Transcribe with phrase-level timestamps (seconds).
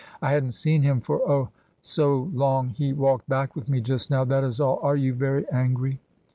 [0.19, 1.49] I hadn't seen him for, oh,
[1.83, 4.79] so long; he walked back with me just now, that is all!
[4.81, 5.99] Are you very angry?"